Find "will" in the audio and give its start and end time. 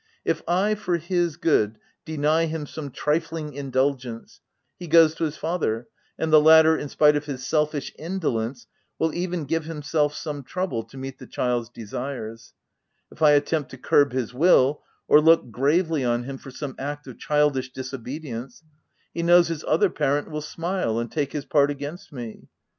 8.97-9.13, 14.33-14.81, 20.31-20.41